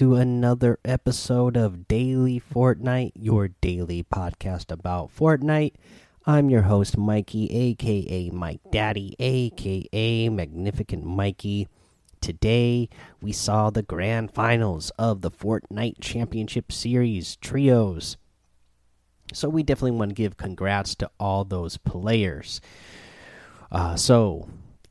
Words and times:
To 0.00 0.14
another 0.14 0.78
episode 0.82 1.58
of 1.58 1.86
Daily 1.86 2.40
Fortnite, 2.40 3.12
your 3.14 3.48
daily 3.48 4.02
podcast 4.02 4.72
about 4.72 5.14
Fortnite. 5.14 5.74
I'm 6.24 6.48
your 6.48 6.62
host, 6.62 6.96
Mikey, 6.96 7.50
aka 7.54 8.30
Mike 8.30 8.62
Daddy, 8.72 9.14
aka 9.18 10.30
Magnificent 10.30 11.04
Mikey. 11.04 11.68
Today, 12.22 12.88
we 13.20 13.32
saw 13.32 13.68
the 13.68 13.82
grand 13.82 14.32
finals 14.32 14.88
of 14.98 15.20
the 15.20 15.30
Fortnite 15.30 16.00
Championship 16.00 16.72
Series 16.72 17.36
trios. 17.36 18.16
So, 19.34 19.50
we 19.50 19.62
definitely 19.62 19.98
want 19.98 20.12
to 20.12 20.14
give 20.14 20.38
congrats 20.38 20.94
to 20.94 21.10
all 21.20 21.44
those 21.44 21.76
players. 21.76 22.62
Uh, 23.70 23.96
so, 23.96 24.48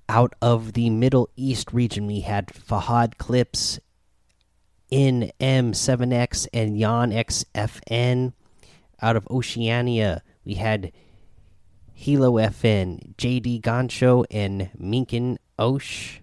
out 0.08 0.36
of 0.40 0.74
the 0.74 0.92
Middle 0.92 1.30
East 1.36 1.74
region, 1.74 2.06
we 2.06 2.20
had 2.20 2.50
Fahad 2.50 3.18
Clips, 3.18 3.80
NM7X, 4.92 6.48
and 6.54 6.78
Yan 6.78 7.12
XFN. 7.12 8.34
Out 9.02 9.16
of 9.16 9.28
Oceania, 9.30 10.24
we 10.44 10.56
had 10.56 10.92
Hilo 11.94 12.34
FN, 12.34 13.16
JD 13.16 13.62
Gancho, 13.62 14.26
and 14.30 14.70
Minkin 14.78 15.38
Osh. 15.58 16.22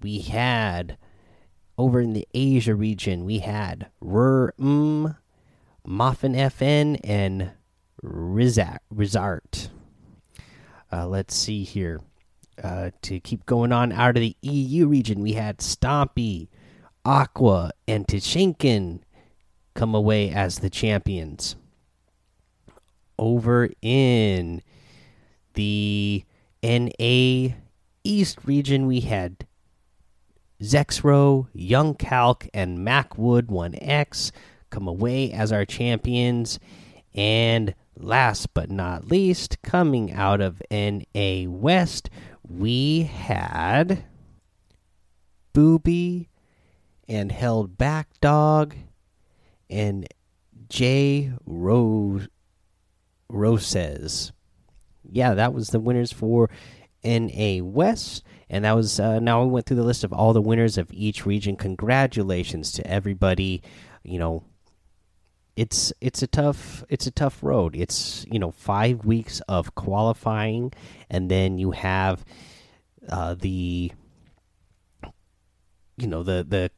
We 0.00 0.20
had 0.20 0.96
over 1.80 2.00
in 2.00 2.12
the 2.12 2.28
Asia 2.34 2.74
region, 2.74 3.24
we 3.24 3.38
had 3.38 3.88
Rur 4.02 4.52
Moffin 4.58 5.16
FN, 5.86 7.00
and 7.02 7.52
Rizart. 8.04 9.68
Uh, 10.92 11.06
let's 11.06 11.34
see 11.34 11.64
here. 11.64 12.00
Uh, 12.62 12.90
to 13.00 13.18
keep 13.20 13.46
going 13.46 13.72
on 13.72 13.92
out 13.92 14.16
of 14.16 14.20
the 14.20 14.36
EU 14.42 14.86
region, 14.86 15.20
we 15.20 15.32
had 15.32 15.58
Stompy, 15.58 16.48
Aqua, 17.04 17.70
and 17.88 18.06
Tschiiinken 18.06 19.00
come 19.74 19.94
away 19.94 20.30
as 20.30 20.58
the 20.58 20.70
champions. 20.70 21.56
Over 23.18 23.70
in 23.80 24.62
the 25.54 26.24
NA 26.62 27.54
East 28.04 28.38
region, 28.44 28.86
we 28.86 29.00
had 29.00 29.46
Zexrow, 30.60 31.48
Young 31.54 31.94
Calc, 31.94 32.48
and 32.52 32.78
Mackwood 32.78 33.46
1X 33.46 34.30
come 34.68 34.86
away 34.86 35.32
as 35.32 35.52
our 35.52 35.64
champions. 35.64 36.58
And 37.14 37.74
last 37.96 38.52
but 38.54 38.70
not 38.70 39.08
least, 39.08 39.62
coming 39.62 40.12
out 40.12 40.40
of 40.40 40.62
NA 40.70 41.48
West, 41.48 42.10
we 42.46 43.02
had 43.02 44.04
Booby 45.52 46.28
and 47.10 47.32
Held 47.32 47.76
Back 47.76 48.08
Dog 48.20 48.76
and 49.68 50.06
J 50.68 51.32
Rose 51.44 52.28
Roses. 53.28 54.30
Yeah, 55.10 55.34
that 55.34 55.52
was 55.52 55.68
the 55.68 55.80
winners 55.80 56.12
for 56.12 56.48
NA 57.02 57.64
West. 57.64 58.22
And 58.48 58.64
that 58.64 58.76
was 58.76 59.00
uh, 59.00 59.18
now 59.18 59.42
we 59.42 59.50
went 59.50 59.66
through 59.66 59.78
the 59.78 59.82
list 59.82 60.04
of 60.04 60.12
all 60.12 60.32
the 60.32 60.40
winners 60.40 60.78
of 60.78 60.88
each 60.92 61.26
region. 61.26 61.56
Congratulations 61.56 62.70
to 62.72 62.86
everybody. 62.86 63.62
You 64.04 64.20
know, 64.20 64.44
it's 65.56 65.92
it's 66.00 66.22
a 66.22 66.28
tough 66.28 66.84
it's 66.88 67.08
a 67.08 67.12
tough 67.12 67.42
road. 67.42 67.74
It's 67.74 68.24
you 68.30 68.38
know 68.38 68.52
five 68.52 69.04
weeks 69.04 69.40
of 69.48 69.74
qualifying, 69.74 70.72
and 71.08 71.28
then 71.28 71.58
you 71.58 71.72
have 71.72 72.24
uh, 73.08 73.34
the 73.34 73.90
you 75.96 76.06
know 76.06 76.22
the 76.22 76.44
the 76.48 76.70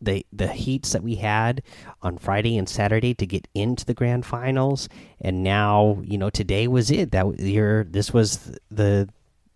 the 0.00 0.24
the 0.32 0.48
heats 0.48 0.92
that 0.92 1.02
we 1.02 1.16
had 1.16 1.62
on 2.02 2.18
Friday 2.18 2.56
and 2.56 2.68
Saturday 2.68 3.14
to 3.14 3.26
get 3.26 3.48
into 3.54 3.84
the 3.84 3.94
grand 3.94 4.26
finals, 4.26 4.88
and 5.20 5.42
now 5.42 5.98
you 6.02 6.18
know 6.18 6.30
today 6.30 6.66
was 6.68 6.90
it. 6.90 7.12
That 7.12 7.38
your 7.38 7.84
this 7.84 8.12
was 8.12 8.58
the 8.70 9.08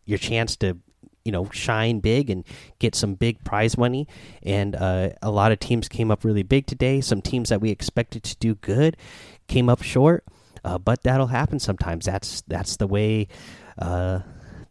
your 0.04 0.18
chance 0.18 0.56
to 0.56 0.78
you 1.24 1.32
know 1.32 1.48
shine 1.50 2.00
big 2.00 2.30
and 2.30 2.44
get 2.78 2.94
some 2.94 3.14
big 3.14 3.42
prize 3.44 3.78
money. 3.78 4.06
And 4.42 4.76
uh, 4.76 5.10
a 5.22 5.30
lot 5.30 5.52
of 5.52 5.60
teams 5.60 5.88
came 5.88 6.10
up 6.10 6.24
really 6.24 6.42
big 6.42 6.66
today. 6.66 7.00
Some 7.00 7.22
teams 7.22 7.48
that 7.48 7.60
we 7.60 7.70
expected 7.70 8.22
to 8.24 8.36
do 8.36 8.54
good 8.56 8.96
came 9.46 9.68
up 9.68 9.82
short 9.82 10.24
uh, 10.64 10.78
but 10.78 11.02
that'll 11.02 11.26
happen 11.26 11.58
sometimes. 11.58 12.06
That's 12.06 12.40
that's 12.42 12.76
the 12.76 12.86
way 12.86 13.28
uh, 13.78 14.20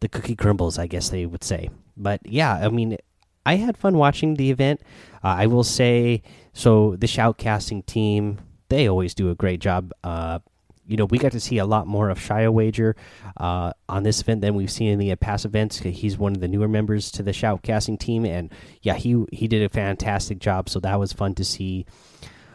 the 0.00 0.08
cookie 0.08 0.36
crumbles 0.36 0.78
i 0.78 0.86
guess 0.86 1.08
they 1.08 1.24
would 1.24 1.44
say. 1.44 1.70
But 1.96 2.20
yeah 2.24 2.54
i 2.54 2.68
mean 2.68 2.98
i 3.46 3.56
had 3.56 3.76
fun 3.76 3.96
watching 3.96 4.34
the 4.34 4.50
event 4.50 4.80
uh, 5.22 5.28
i 5.28 5.46
will 5.46 5.64
say 5.64 6.22
so 6.52 6.96
the 6.96 7.06
shoutcasting 7.06 7.84
team 7.86 8.38
they 8.68 8.88
always 8.88 9.14
do 9.14 9.30
a 9.30 9.34
great 9.34 9.60
job 9.60 9.92
uh, 10.02 10.38
you 10.86 10.96
know, 10.96 11.06
we 11.06 11.18
got 11.18 11.32
to 11.32 11.40
see 11.40 11.58
a 11.58 11.64
lot 11.64 11.86
more 11.86 12.10
of 12.10 12.18
Shia 12.18 12.52
Wager 12.52 12.94
uh, 13.38 13.72
on 13.88 14.02
this 14.02 14.20
event 14.20 14.42
than 14.42 14.54
we've 14.54 14.70
seen 14.70 14.90
in 14.90 14.98
the 14.98 15.14
past 15.16 15.44
events. 15.44 15.78
He's 15.78 16.18
one 16.18 16.34
of 16.34 16.40
the 16.40 16.48
newer 16.48 16.68
members 16.68 17.10
to 17.12 17.22
the 17.22 17.30
shoutcasting 17.30 17.98
team, 17.98 18.24
and 18.26 18.52
yeah, 18.82 18.94
he 18.94 19.24
he 19.32 19.48
did 19.48 19.62
a 19.62 19.68
fantastic 19.68 20.38
job. 20.38 20.68
So 20.68 20.80
that 20.80 20.98
was 20.98 21.12
fun 21.12 21.34
to 21.36 21.44
see. 21.44 21.86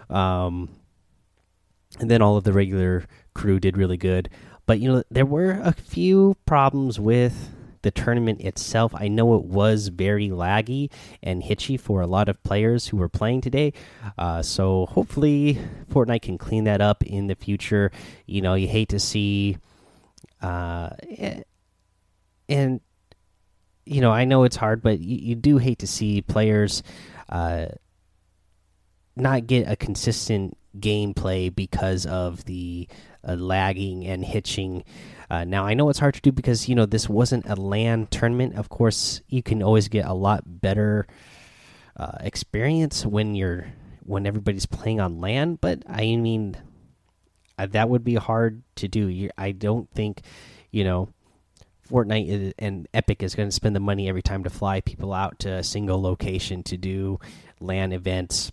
Um, 0.10 0.70
and 2.00 2.10
then 2.10 2.22
all 2.22 2.38
of 2.38 2.44
the 2.44 2.54
regular 2.54 3.06
crew 3.34 3.60
did 3.60 3.78
really 3.78 3.98
good, 3.98 4.30
but 4.68 4.80
you 4.80 4.92
know, 4.92 5.04
there 5.10 5.26
were 5.26 5.60
a 5.64 5.74
few 5.74 6.38
problems 6.46 7.00
with 7.00 7.50
the 7.82 7.92
tournament 7.92 8.42
itself. 8.42 8.94
I 8.96 9.08
know 9.08 9.36
it 9.36 9.44
was 9.44 9.88
very 9.88 10.30
laggy 10.30 10.92
and 11.24 11.44
hitchy 11.44 11.78
for 11.78 12.02
a 12.02 12.08
lot 12.08 12.30
of 12.30 12.42
players 12.44 12.88
who 12.88 12.98
were 12.98 13.10
playing 13.10 13.42
today. 13.42 13.74
Uh, 14.18 14.42
so 14.42 14.86
hopefully, 14.88 15.60
Fortnite 15.92 16.22
can 16.22 16.38
clean 16.38 16.66
that 16.66 16.82
up 16.82 17.04
in 17.04 17.28
the 17.28 17.36
future. 17.36 17.92
You 18.26 18.42
know, 18.42 18.54
you 18.54 18.68
hate 18.68 18.90
to 18.90 19.00
see, 19.00 19.58
uh, 20.42 20.90
and 22.48 22.82
you 23.86 24.02
know, 24.02 24.12
I 24.12 24.26
know 24.26 24.44
it's 24.44 24.56
hard, 24.56 24.84
but 24.84 25.00
you, 25.00 25.18
you 25.18 25.36
do 25.36 25.58
hate 25.58 25.80
to 25.80 25.88
see 25.88 26.22
players 26.22 26.84
uh, 27.30 27.68
not 29.16 29.48
get 29.48 29.68
a 29.68 29.76
consistent 29.76 30.58
gameplay 30.78 31.54
because 31.54 32.06
of 32.06 32.46
the 32.46 32.88
uh, 33.28 33.36
lagging 33.36 34.06
and 34.06 34.24
hitching. 34.24 34.84
Uh, 35.30 35.44
now 35.44 35.66
I 35.66 35.74
know 35.74 35.90
it's 35.90 36.00
hard 36.00 36.16
to 36.16 36.22
do 36.22 36.32
because 36.32 36.68
you 36.68 36.76
know 36.76 36.86
this 36.86 37.10
wasn't 37.10 37.46
a 37.48 37.56
LAN 37.56 38.08
tournament. 38.08 38.56
Of 38.56 38.70
course, 38.70 39.22
you 39.28 39.44
can 39.44 39.62
always 39.62 39.88
get 39.88 40.06
a 40.06 40.14
lot 40.14 40.44
better 40.46 41.08
uh, 41.98 42.18
experience 42.22 43.06
when 43.06 43.36
you're 43.36 43.68
when 44.04 44.26
everybody's 44.26 44.66
playing 44.66 45.00
on 45.00 45.20
LAN. 45.20 45.56
But 45.56 45.84
I 45.88 46.16
mean, 46.16 46.58
uh, 47.58 47.68
that 47.68 47.90
would 47.90 48.04
be 48.04 48.16
hard 48.16 48.64
to 48.76 48.88
do. 48.88 49.08
You, 49.08 49.30
I 49.38 49.52
don't 49.52 49.90
think 49.92 50.22
you 50.72 50.84
know. 50.84 51.10
Fortnite 51.90 52.30
is, 52.30 52.54
and 52.60 52.88
Epic 52.94 53.24
is 53.24 53.34
going 53.34 53.50
to 53.50 53.52
spend 53.52 53.76
the 53.76 53.80
money 53.80 54.08
every 54.08 54.22
time 54.22 54.44
to 54.44 54.50
fly 54.52 54.80
people 54.80 55.12
out 55.12 55.40
to 55.40 55.54
a 55.54 55.64
single 55.64 56.00
location 56.00 56.62
to 56.62 56.78
do 56.78 57.20
LAN 57.60 57.94
events 57.94 58.52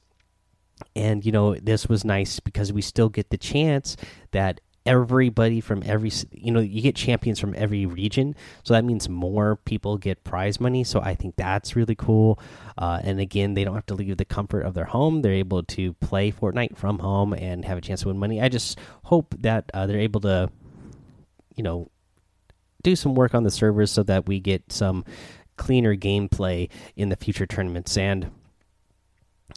and 0.94 1.24
you 1.24 1.32
know 1.32 1.54
this 1.54 1.88
was 1.88 2.04
nice 2.04 2.40
because 2.40 2.72
we 2.72 2.82
still 2.82 3.08
get 3.08 3.30
the 3.30 3.38
chance 3.38 3.96
that 4.32 4.60
everybody 4.86 5.60
from 5.60 5.82
every 5.84 6.12
you 6.30 6.52
know 6.52 6.60
you 6.60 6.80
get 6.80 6.94
champions 6.94 7.40
from 7.40 7.54
every 7.56 7.84
region. 7.86 8.34
So 8.62 8.74
that 8.74 8.84
means 8.84 9.08
more 9.08 9.56
people 9.56 9.98
get 9.98 10.22
prize 10.22 10.60
money. 10.60 10.84
So 10.84 11.00
i 11.00 11.14
think 11.14 11.36
that's 11.36 11.76
really 11.76 11.96
cool. 11.96 12.38
Uh, 12.78 13.00
and 13.02 13.20
again 13.20 13.54
they 13.54 13.64
don't 13.64 13.74
have 13.74 13.86
to 13.86 13.94
leave 13.94 14.16
the 14.16 14.24
comfort 14.24 14.62
of 14.62 14.74
their 14.74 14.84
home. 14.84 15.22
They're 15.22 15.32
able 15.32 15.64
to 15.64 15.92
play 15.94 16.30
fortnite 16.30 16.76
from 16.76 17.00
home 17.00 17.32
and 17.32 17.64
have 17.64 17.78
a 17.78 17.80
chance 17.80 18.02
to 18.02 18.08
win 18.08 18.18
money. 18.18 18.40
I 18.40 18.48
just 18.48 18.78
hope 19.04 19.34
that 19.40 19.70
uh, 19.74 19.86
they're 19.86 19.98
able 19.98 20.20
to 20.20 20.50
you 21.56 21.62
know 21.62 21.90
do 22.82 22.94
some 22.94 23.14
work 23.14 23.34
on 23.34 23.42
the 23.42 23.50
servers 23.50 23.90
so 23.90 24.04
that 24.04 24.28
we 24.28 24.38
get 24.38 24.70
some 24.70 25.04
cleaner 25.56 25.96
gameplay 25.96 26.70
in 26.94 27.08
the 27.08 27.16
future 27.16 27.46
tournaments. 27.46 27.96
And 27.96 28.30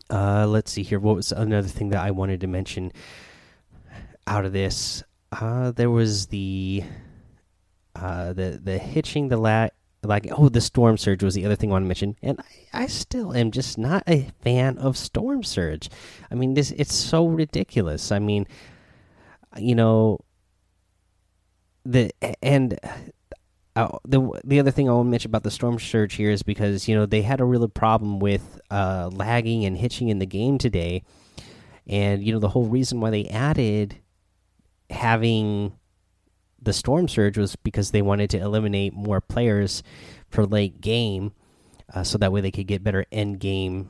uh, 0.10 0.46
let's 0.48 0.72
see 0.72 0.84
here 0.84 1.00
what 1.00 1.16
was 1.16 1.32
another 1.32 1.68
thing 1.68 1.90
that 1.90 2.04
i 2.04 2.12
wanted 2.12 2.42
to 2.42 2.48
mention 2.48 2.92
out 4.28 4.46
of 4.46 4.54
this 4.54 5.04
uh, 5.32 5.72
there 5.72 5.90
was 5.90 6.28
the 6.28 6.84
uh, 7.96 8.34
the 8.34 8.60
the 8.64 8.78
hitching 8.78 9.28
the 9.28 9.38
lat 9.38 9.74
like 10.04 10.28
oh 10.32 10.50
the 10.50 10.62
storm 10.62 10.98
surge 10.98 11.24
was 11.24 11.36
the 11.36 11.46
other 11.46 11.56
thing 11.56 11.72
I 11.72 11.74
want 11.74 11.84
to 11.84 11.88
mention, 11.88 12.16
and 12.22 12.40
I, 12.40 12.84
I 12.84 12.88
still 12.88 13.36
am 13.36 13.52
just 13.52 13.78
not 13.78 14.04
a 14.08 14.30
fan 14.42 14.78
of 14.78 14.98
storm 14.98 15.44
surge. 15.44 15.90
I 16.32 16.36
mean 16.36 16.54
this 16.54 16.72
it's 16.72 16.96
so 16.96 17.28
ridiculous. 17.28 18.12
I 18.12 18.20
mean, 18.20 18.48
you 19.58 19.76
know 19.76 20.20
the 21.86 22.12
and. 22.42 22.80
Uh, 23.76 23.98
the 24.04 24.42
the 24.44 24.60
other 24.60 24.72
thing 24.72 24.90
I 24.90 24.94
want 24.94 25.08
to 25.08 25.12
mention 25.12 25.30
about 25.30 25.44
the 25.44 25.52
storm 25.52 25.80
surge 25.80 26.16
here 26.16 26.32
is 26.32 26.44
because 26.44 26.88
you 26.88 26.96
know 26.96 27.06
they 27.06 27.22
had 27.22 27.40
a 27.40 27.46
real 27.46 27.68
problem 27.68 28.20
with 28.20 28.60
uh, 28.70 29.10
lagging 29.14 29.66
and 29.66 29.78
hitching 29.78 30.10
in 30.10 30.20
the 30.20 30.26
game 30.26 30.58
today, 30.58 31.04
and 31.88 32.24
you 32.24 32.34
know 32.34 32.40
the 32.40 32.50
whole 32.50 32.66
reason 32.66 33.00
why 33.00 33.10
they 33.10 33.26
added 33.26 33.98
having 34.90 35.74
the 36.62 36.74
storm 36.74 37.08
surge 37.08 37.38
was 37.38 37.56
because 37.58 37.92
they 37.92 38.02
wanted 38.02 38.30
to 38.32 38.40
eliminate 38.40 38.94
more 38.94 39.22
players 39.22 39.84
for 40.30 40.46
late 40.46 40.82
game, 40.82 41.32
uh, 41.94 42.04
so 42.04 42.18
that 42.18 42.32
way 42.32 42.42
they 42.42 42.52
could 42.52 42.68
get 42.68 42.84
better 42.84 43.06
end 43.12 43.40
game 43.40 43.88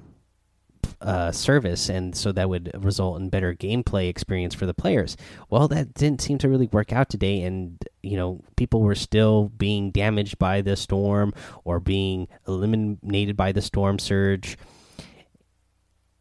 uh, 1.01 1.31
service, 1.31 1.89
and 1.89 2.15
so 2.15 2.31
that 2.31 2.49
would 2.49 2.71
result 2.83 3.19
in 3.19 3.29
better 3.29 3.55
gameplay 3.55 4.09
experience 4.09 4.53
for 4.53 4.65
the 4.65 4.73
players. 4.73 5.15
Well, 5.49 5.67
that 5.69 5.93
didn't 5.93 6.21
seem 6.21 6.37
to 6.39 6.49
really 6.49 6.67
work 6.71 6.91
out 6.91 7.09
today, 7.09 7.41
and 7.41 7.83
you 8.01 8.17
know 8.17 8.41
people 8.55 8.81
were 8.81 8.95
still 8.95 9.49
being 9.49 9.91
damaged 9.91 10.37
by 10.37 10.61
the 10.61 10.75
storm 10.75 11.33
or 11.63 11.79
being 11.79 12.27
eliminated 12.47 13.35
by 13.35 13.51
the 13.51 13.61
storm 13.61 13.99
surge, 13.99 14.57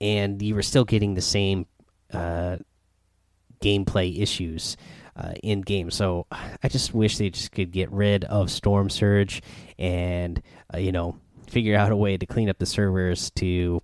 and 0.00 0.40
you 0.42 0.54
were 0.54 0.62
still 0.62 0.84
getting 0.84 1.14
the 1.14 1.20
same 1.20 1.66
uh, 2.12 2.56
gameplay 3.60 4.20
issues. 4.20 4.76
Uh, 5.16 5.34
in 5.42 5.62
game. 5.62 5.90
So 5.90 6.28
I 6.30 6.68
just 6.68 6.94
wish 6.94 7.18
they 7.18 7.28
just 7.28 7.50
could 7.50 7.72
get 7.72 7.90
rid 7.90 8.22
of 8.22 8.52
Storm 8.52 8.88
Surge 8.88 9.42
and 9.76 10.40
uh, 10.72 10.78
you 10.78 10.92
know 10.92 11.18
figure 11.48 11.76
out 11.76 11.90
a 11.90 11.96
way 11.96 12.16
to 12.16 12.24
clean 12.24 12.48
up 12.48 12.58
the 12.58 12.66
servers 12.66 13.30
to 13.30 13.82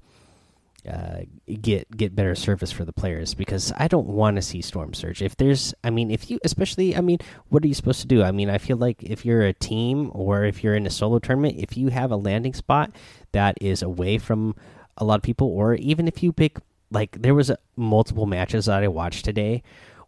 uh, 0.88 1.20
get 1.62 1.90
get 1.96 2.14
better 2.14 2.34
service 2.34 2.70
for 2.70 2.84
the 2.84 2.92
players 2.92 3.34
because 3.34 3.72
I 3.76 3.88
don't 3.88 4.06
want 4.06 4.36
to 4.36 4.42
see 4.42 4.60
Storm 4.60 4.94
Surge. 4.94 5.22
If 5.22 5.36
there's, 5.36 5.74
I 5.82 5.90
mean, 5.90 6.10
if 6.10 6.30
you, 6.30 6.38
especially, 6.44 6.96
I 6.96 7.00
mean, 7.00 7.18
what 7.48 7.64
are 7.64 7.66
you 7.66 7.74
supposed 7.74 8.00
to 8.02 8.06
do? 8.06 8.22
I 8.22 8.32
mean, 8.32 8.50
I 8.50 8.58
feel 8.58 8.76
like 8.76 9.02
if 9.02 9.24
you're 9.24 9.42
a 9.42 9.52
team 9.52 10.10
or 10.12 10.44
if 10.44 10.62
you're 10.62 10.74
in 10.74 10.86
a 10.86 10.90
solo 10.90 11.18
tournament, 11.18 11.56
if 11.58 11.76
you 11.76 11.88
have 11.88 12.10
a 12.10 12.16
landing 12.16 12.54
spot 12.54 12.94
that 13.32 13.56
is 13.60 13.82
away 13.82 14.18
from 14.18 14.54
a 14.96 15.04
lot 15.04 15.16
of 15.16 15.22
people, 15.22 15.48
or 15.48 15.74
even 15.74 16.06
if 16.06 16.22
you 16.22 16.32
pick, 16.32 16.58
like, 16.90 17.20
there 17.20 17.34
was 17.34 17.50
a, 17.50 17.58
multiple 17.76 18.26
matches 18.26 18.66
that 18.66 18.82
I 18.82 18.88
watched 18.88 19.24
today 19.24 19.62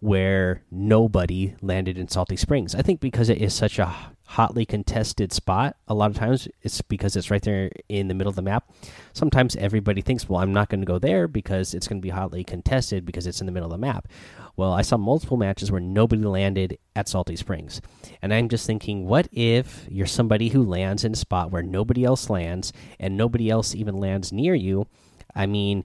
where 0.06 0.62
nobody 0.70 1.52
landed 1.60 1.98
in 1.98 2.06
Salty 2.06 2.36
Springs. 2.36 2.76
I 2.76 2.82
think 2.82 3.00
because 3.00 3.28
it 3.28 3.42
is 3.42 3.52
such 3.52 3.80
a 3.80 3.92
hotly 4.26 4.64
contested 4.64 5.32
spot, 5.32 5.76
a 5.88 5.94
lot 5.94 6.12
of 6.12 6.16
times 6.16 6.46
it's 6.62 6.80
because 6.80 7.16
it's 7.16 7.28
right 7.28 7.42
there 7.42 7.72
in 7.88 8.06
the 8.06 8.14
middle 8.14 8.30
of 8.30 8.36
the 8.36 8.42
map. 8.42 8.70
Sometimes 9.14 9.56
everybody 9.56 10.00
thinks, 10.02 10.28
well, 10.28 10.40
I'm 10.40 10.52
not 10.52 10.68
going 10.68 10.78
to 10.78 10.86
go 10.86 11.00
there 11.00 11.26
because 11.26 11.74
it's 11.74 11.88
going 11.88 12.00
to 12.00 12.06
be 12.06 12.10
hotly 12.10 12.44
contested 12.44 13.04
because 13.04 13.26
it's 13.26 13.40
in 13.40 13.46
the 13.46 13.52
middle 13.52 13.66
of 13.66 13.72
the 13.72 13.84
map. 13.84 14.06
Well, 14.56 14.72
I 14.72 14.82
saw 14.82 14.96
multiple 14.96 15.38
matches 15.38 15.72
where 15.72 15.80
nobody 15.80 16.22
landed 16.22 16.78
at 16.94 17.08
Salty 17.08 17.34
Springs. 17.34 17.80
And 18.22 18.32
I'm 18.32 18.48
just 18.48 18.64
thinking, 18.64 19.06
what 19.06 19.26
if 19.32 19.88
you're 19.90 20.06
somebody 20.06 20.50
who 20.50 20.62
lands 20.62 21.02
in 21.02 21.14
a 21.14 21.16
spot 21.16 21.50
where 21.50 21.64
nobody 21.64 22.04
else 22.04 22.30
lands 22.30 22.72
and 23.00 23.16
nobody 23.16 23.50
else 23.50 23.74
even 23.74 23.98
lands 23.98 24.32
near 24.32 24.54
you? 24.54 24.86
I 25.34 25.46
mean, 25.46 25.84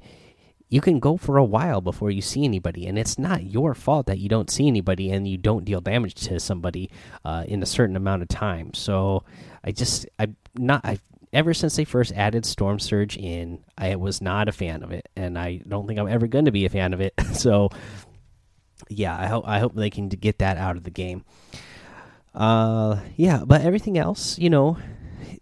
you 0.71 0.79
can 0.79 0.99
go 0.99 1.17
for 1.17 1.37
a 1.37 1.43
while 1.43 1.81
before 1.81 2.09
you 2.09 2.21
see 2.21 2.45
anybody, 2.45 2.87
and 2.87 2.97
it's 2.97 3.19
not 3.19 3.43
your 3.43 3.73
fault 3.75 4.05
that 4.05 4.19
you 4.19 4.29
don't 4.29 4.49
see 4.49 4.67
anybody 4.67 5.11
and 5.11 5.27
you 5.27 5.37
don't 5.37 5.65
deal 5.65 5.81
damage 5.81 6.15
to 6.15 6.39
somebody 6.39 6.89
uh, 7.25 7.43
in 7.45 7.61
a 7.61 7.65
certain 7.65 7.97
amount 7.97 8.21
of 8.21 8.29
time. 8.29 8.73
So 8.73 9.25
I 9.65 9.73
just 9.73 10.07
I 10.17 10.29
not 10.55 10.85
I 10.85 10.97
ever 11.33 11.53
since 11.53 11.75
they 11.75 11.83
first 11.83 12.13
added 12.13 12.45
Storm 12.45 12.79
Surge 12.79 13.17
in, 13.17 13.59
I 13.77 13.97
was 13.97 14.21
not 14.21 14.47
a 14.47 14.53
fan 14.53 14.81
of 14.81 14.91
it, 14.91 15.09
and 15.17 15.37
I 15.37 15.61
don't 15.67 15.87
think 15.87 15.99
I'm 15.99 16.07
ever 16.07 16.25
going 16.25 16.45
to 16.45 16.51
be 16.51 16.65
a 16.65 16.69
fan 16.69 16.93
of 16.93 17.01
it. 17.01 17.15
so 17.33 17.69
yeah, 18.87 19.17
I 19.17 19.27
hope 19.27 19.43
I 19.45 19.59
hope 19.59 19.75
they 19.75 19.89
can 19.89 20.07
get 20.07 20.39
that 20.39 20.55
out 20.55 20.77
of 20.77 20.85
the 20.85 20.89
game. 20.89 21.25
Uh, 22.33 23.01
yeah, 23.17 23.43
but 23.45 23.59
everything 23.59 23.97
else, 23.97 24.39
you 24.39 24.49
know, 24.49 24.77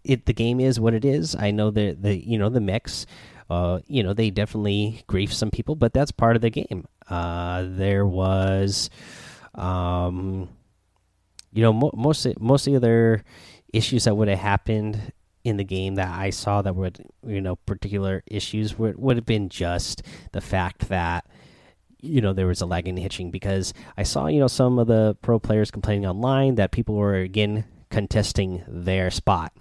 it 0.03 0.25
the 0.25 0.33
game 0.33 0.59
is 0.59 0.79
what 0.79 0.95
it 0.95 1.05
is. 1.05 1.35
I 1.35 1.51
know 1.51 1.69
that 1.69 2.01
the 2.01 2.15
you 2.15 2.39
know 2.39 2.49
the 2.49 2.61
mix 2.61 3.05
uh, 3.49 3.79
you 3.87 4.03
know, 4.03 4.13
they 4.13 4.29
definitely 4.29 5.03
grief 5.07 5.33
some 5.33 5.49
people, 5.49 5.75
but 5.75 5.93
that's 5.93 6.11
part 6.11 6.35
of 6.35 6.41
the 6.41 6.49
game. 6.49 6.87
Uh, 7.07 7.65
there 7.67 8.05
was, 8.05 8.89
um, 9.55 10.49
you 11.51 11.63
know, 11.63 11.73
mo 11.73 11.91
most 11.95 12.27
most 12.39 12.67
of 12.67 12.73
the 12.73 12.77
other 12.77 13.23
issues 13.73 14.03
that 14.03 14.15
would 14.15 14.27
have 14.27 14.39
happened 14.39 15.11
in 15.43 15.57
the 15.57 15.63
game 15.63 15.95
that 15.95 16.09
I 16.09 16.29
saw 16.29 16.61
that 16.61 16.75
would, 16.75 17.03
you 17.25 17.41
know, 17.41 17.55
particular 17.55 18.23
issues 18.27 18.77
would 18.77 18.97
would 18.99 19.17
have 19.17 19.25
been 19.25 19.49
just 19.49 20.03
the 20.31 20.41
fact 20.41 20.89
that 20.89 21.25
you 22.01 22.21
know 22.21 22.33
there 22.33 22.47
was 22.47 22.61
a 22.61 22.65
lag 22.65 22.87
in 22.87 22.97
hitching 22.97 23.31
because 23.31 23.73
I 23.97 24.03
saw 24.03 24.27
you 24.27 24.39
know 24.39 24.47
some 24.47 24.79
of 24.79 24.87
the 24.87 25.17
pro 25.21 25.39
players 25.39 25.71
complaining 25.71 26.05
online 26.05 26.55
that 26.55 26.71
people 26.71 26.95
were 26.95 27.15
again 27.15 27.65
contesting 27.89 28.63
their 28.67 29.09
spot, 29.09 29.53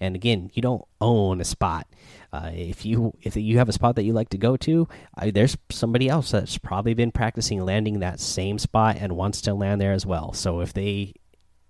and 0.00 0.14
again 0.14 0.50
you 0.54 0.62
don't 0.62 0.84
own 1.00 1.40
a 1.40 1.44
spot. 1.44 1.86
Uh, 2.32 2.50
if 2.52 2.84
you 2.84 3.12
if 3.22 3.36
you 3.36 3.58
have 3.58 3.68
a 3.68 3.72
spot 3.72 3.94
that 3.94 4.02
you 4.02 4.12
like 4.12 4.28
to 4.30 4.38
go 4.38 4.56
to, 4.56 4.88
uh, 5.18 5.30
there's 5.32 5.56
somebody 5.70 6.08
else 6.08 6.32
that's 6.32 6.58
probably 6.58 6.94
been 6.94 7.12
practicing 7.12 7.64
landing 7.64 8.00
that 8.00 8.18
same 8.18 8.58
spot 8.58 8.96
and 8.98 9.16
wants 9.16 9.40
to 9.40 9.54
land 9.54 9.80
there 9.80 9.92
as 9.92 10.04
well. 10.04 10.32
So 10.32 10.60
if 10.60 10.72
they 10.72 11.14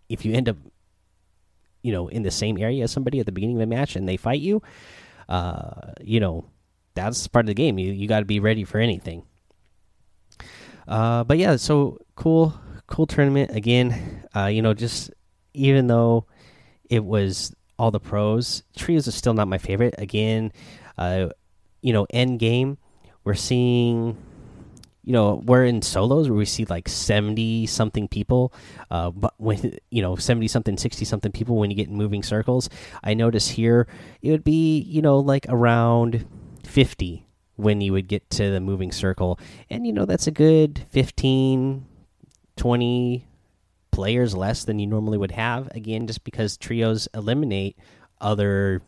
if 0.08 0.25
you 0.25 0.32
end 0.32 0.49
up 0.49 0.56
you 1.82 1.93
know 1.93 2.08
in 2.08 2.22
the 2.22 2.31
same 2.31 2.56
area 2.58 2.84
as 2.84 2.93
somebody 2.93 3.20
at 3.20 3.26
the 3.26 3.32
beginning 3.32 3.56
of 3.56 3.61
the 3.61 3.66
match 3.66 3.94
and 3.94 4.08
they 4.08 4.16
fight 4.16 4.40
you, 4.40 4.62
uh, 5.28 5.93
you 6.00 6.19
know 6.20 6.46
that's 6.94 7.26
part 7.28 7.44
of 7.44 7.49
the 7.49 7.55
game. 7.55 7.78
You 7.78 7.93
you 7.93 8.08
got 8.08 8.20
to 8.20 8.25
be 8.25 8.40
ready 8.40 8.64
for 8.64 8.78
anything. 8.78 9.25
Uh, 10.87 11.25
but 11.25 11.38
yeah, 11.38 11.56
so 11.56 11.99
cool, 12.16 12.55
cool 12.87 13.06
tournament 13.06 13.50
again. 13.55 14.25
Uh, 14.34 14.46
you 14.46 14.62
know, 14.62 14.75
just 14.75 15.11
even 15.54 15.86
though 15.86 16.26
it 16.90 17.04
was 17.04 17.54
all 17.78 17.90
the 17.90 18.00
pros. 18.00 18.62
Trios 18.76 19.06
is 19.06 19.14
still 19.14 19.34
not 19.34 19.48
my 19.48 19.58
favorite. 19.58 19.94
Again, 19.98 20.52
uh, 20.98 21.28
you 21.80 21.92
know, 21.92 22.06
end 22.10 22.38
game, 22.38 22.78
we're 23.24 23.34
seeing, 23.34 24.16
you 25.02 25.12
know, 25.12 25.42
we're 25.44 25.64
in 25.64 25.82
solos 25.82 26.28
where 26.28 26.36
we 26.36 26.44
see 26.44 26.64
like 26.66 26.88
seventy 26.88 27.66
something 27.66 28.08
people, 28.08 28.52
uh, 28.90 29.10
but 29.10 29.34
when 29.38 29.76
you 29.90 30.02
know 30.02 30.16
seventy 30.16 30.48
something, 30.48 30.76
sixty 30.76 31.04
something 31.04 31.32
people 31.32 31.56
when 31.56 31.70
you 31.70 31.76
get 31.76 31.88
in 31.88 31.96
moving 31.96 32.22
circles. 32.22 32.68
I 33.02 33.14
notice 33.14 33.48
here 33.48 33.86
it 34.22 34.30
would 34.30 34.44
be 34.44 34.80
you 34.80 35.02
know 35.02 35.18
like 35.18 35.46
around 35.48 36.26
fifty 36.64 37.26
when 37.56 37.80
you 37.80 37.92
would 37.92 38.08
get 38.08 38.28
to 38.30 38.50
the 38.50 38.60
moving 38.60 38.92
circle, 38.92 39.38
and 39.70 39.86
you 39.86 39.92
know 39.92 40.04
that's 40.04 40.26
a 40.26 40.32
good 40.32 40.86
15, 40.90 41.84
20 42.56 43.26
players 43.94 44.35
less 44.35 44.64
than 44.64 44.81
you 44.81 44.88
normally 44.88 45.17
would 45.17 45.31
have. 45.31 45.69
Again, 45.73 46.08
just 46.08 46.25
because 46.25 46.56
trios 46.56 47.06
eliminate 47.14 47.79
other 48.21 48.83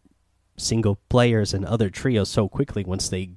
single 0.57 0.99
players 1.09 1.55
and 1.55 1.65
other 1.65 1.91
trios 1.91 2.29
so 2.29 2.49
quickly 2.49 2.83
once 2.83 3.09
they 3.09 3.31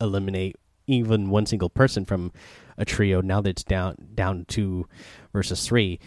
eliminate 0.00 0.56
even 0.88 1.30
one 1.30 1.46
single 1.46 1.70
person 1.70 2.04
from 2.04 2.32
a 2.76 2.84
trio. 2.84 3.20
Now 3.20 3.40
that 3.40 3.50
it's 3.50 3.62
down 3.62 3.94
down 4.16 4.46
two 4.48 4.88
versus 5.32 5.64
three, 5.64 6.00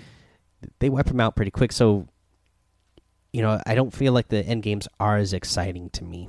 they 0.79 0.89
wipe 0.89 1.05
them 1.05 1.21
out 1.21 1.37
pretty 1.37 1.51
quick. 1.51 1.71
So, 1.71 2.05
you 3.31 3.41
know, 3.41 3.61
I 3.65 3.75
don't 3.75 3.93
feel 3.93 4.11
like 4.11 4.27
the 4.27 4.45
end 4.45 4.63
games 4.63 4.85
are 4.99 5.15
as 5.15 5.31
exciting 5.31 5.91
to 5.91 6.03
me. 6.03 6.27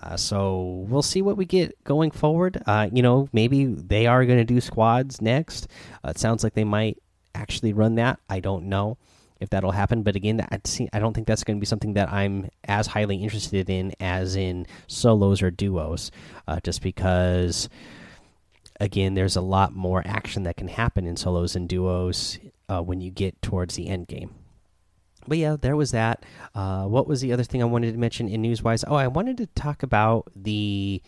Uh, 0.00 0.16
so 0.16 0.84
we'll 0.88 1.02
see 1.02 1.22
what 1.22 1.36
we 1.36 1.44
get 1.44 1.82
going 1.82 2.12
forward. 2.12 2.62
Uh, 2.66 2.88
you 2.92 3.02
know, 3.02 3.28
maybe 3.32 3.64
they 3.64 4.06
are 4.06 4.24
going 4.24 4.38
to 4.38 4.44
do 4.44 4.60
squads 4.60 5.20
next. 5.20 5.66
Uh, 6.04 6.10
it 6.10 6.18
sounds 6.18 6.44
like 6.44 6.54
they 6.54 6.64
might 6.64 6.98
actually 7.34 7.72
run 7.72 7.96
that. 7.96 8.18
I 8.28 8.40
don't 8.40 8.64
know 8.64 8.98
if 9.40 9.50
that'll 9.50 9.72
happen, 9.72 10.02
but 10.02 10.14
again, 10.14 10.46
I 10.50 10.98
don't 10.98 11.14
think 11.14 11.26
that's 11.26 11.44
going 11.44 11.56
to 11.56 11.60
be 11.60 11.66
something 11.66 11.94
that 11.94 12.12
I'm 12.12 12.48
as 12.64 12.86
highly 12.86 13.16
interested 13.16 13.68
in 13.68 13.92
as 14.00 14.36
in 14.36 14.66
solos 14.86 15.42
or 15.42 15.50
duos, 15.50 16.10
uh, 16.46 16.60
just 16.62 16.82
because. 16.82 17.68
Again, 18.80 19.14
there's 19.14 19.36
a 19.36 19.40
lot 19.40 19.76
more 19.76 20.02
action 20.04 20.42
that 20.42 20.56
can 20.56 20.66
happen 20.66 21.06
in 21.06 21.16
solos 21.16 21.54
and 21.54 21.68
duos 21.68 22.40
uh, 22.68 22.82
when 22.82 23.00
you 23.00 23.12
get 23.12 23.40
towards 23.40 23.76
the 23.76 23.86
end 23.86 24.08
game 24.08 24.34
but 25.26 25.38
yeah, 25.38 25.56
there 25.60 25.76
was 25.76 25.92
that. 25.92 26.24
Uh, 26.54 26.84
what 26.84 27.06
was 27.06 27.20
the 27.20 27.32
other 27.32 27.44
thing 27.44 27.62
I 27.62 27.66
wanted 27.66 27.92
to 27.92 27.98
mention 27.98 28.28
in 28.28 28.42
news 28.42 28.62
wise? 28.62 28.84
Oh, 28.86 28.94
I 28.94 29.06
wanted 29.06 29.36
to 29.38 29.46
talk 29.46 29.82
about 29.82 30.30
the 30.34 31.02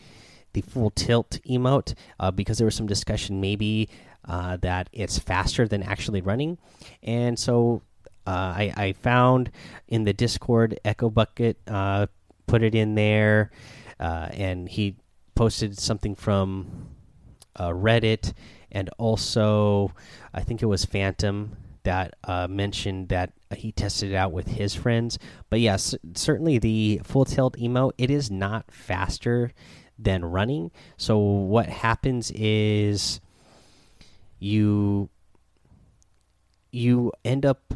the 0.53 0.61
full 0.63 0.91
tilt 0.91 1.41
emote 1.49 1.95
uh, 2.21 2.31
because 2.31 2.59
there 2.59 2.65
was 2.65 2.77
some 2.77 2.87
discussion 2.87 3.41
maybe 3.41 3.89
uh, 4.27 4.57
that 4.59 4.89
it's 4.93 5.19
faster 5.19 5.67
than 5.69 5.83
actually 5.83 6.21
running. 6.21 6.59
And 7.03 7.39
so 7.39 7.83
uh, 8.27 8.31
I, 8.57 8.73
I, 8.77 8.93
found 8.95 9.51
in 9.89 10.05
the 10.05 10.13
Discord, 10.13 10.79
Echo 10.85 11.11
Bucket 11.11 11.59
uh, 11.67 12.07
put 12.47 12.63
it 12.63 12.75
in 12.75 12.95
there, 12.95 13.51
uh, 14.01 14.29
and 14.33 14.69
he 14.69 14.97
posted 15.35 15.79
something 15.79 16.15
from 16.15 16.89
Reddit, 17.59 18.33
and 18.73 18.89
also 18.99 19.93
I 20.33 20.41
think 20.41 20.63
it 20.63 20.67
was 20.67 20.85
Phantom 20.85 21.57
that 21.85 22.15
uh, 22.25 22.49
mentioned 22.49 23.09
that 23.11 23.33
he 23.55 23.71
tested 23.71 24.11
it 24.11 24.17
out 24.17 24.33
with 24.33 24.49
his 24.49 24.75
friends. 24.75 25.19
But 25.49 25.61
yes, 25.61 25.95
certainly 26.15 26.59
the 26.59 27.01
full 27.05 27.25
tilt 27.25 27.57
emote 27.57 27.93
it 27.99 28.11
is 28.11 28.31
not 28.31 28.71
faster 28.71 29.53
than 29.99 30.25
running. 30.25 30.71
So 30.97 31.19
what 31.19 31.67
happens 31.67 32.33
is 32.33 33.21
you 34.39 35.09
you 36.73 37.13
end 37.25 37.47
up 37.47 37.75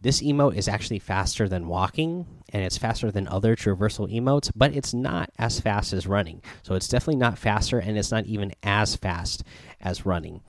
this 0.00 0.22
emote 0.22 0.54
is 0.54 0.68
actually 0.68 0.98
faster 0.98 1.48
than 1.48 1.68
walking 1.68 2.24
and 2.52 2.62
it's 2.64 2.78
faster 2.78 3.10
than 3.10 3.28
other 3.28 3.56
traversal 3.56 4.12
emotes 4.12 4.50
but 4.54 4.74
it's 4.74 4.94
not 4.94 5.30
as 5.38 5.60
fast 5.60 5.92
as 5.92 6.06
running. 6.06 6.40
So 6.62 6.74
it's 6.74 6.88
definitely 6.88 7.16
not 7.16 7.38
faster 7.38 7.78
and 7.78 7.98
it's 7.98 8.10
not 8.10 8.24
even 8.26 8.52
as 8.62 8.96
fast 8.96 9.44
as 9.80 10.06
running. 10.06 10.40